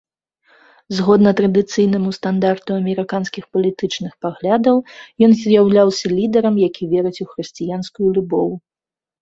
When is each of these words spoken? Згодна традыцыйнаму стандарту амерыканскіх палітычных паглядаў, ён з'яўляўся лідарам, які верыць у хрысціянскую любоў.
Згодна 0.99 1.33
традыцыйнаму 1.41 2.09
стандарту 2.17 2.69
амерыканскіх 2.83 3.43
палітычных 3.57 4.13
паглядаў, 4.27 4.75
ён 5.29 5.39
з'яўляўся 5.43 6.05
лідарам, 6.17 6.55
які 6.67 6.83
верыць 6.95 7.17
у 7.27 7.29
хрысціянскую 7.35 8.07
любоў. 8.19 8.49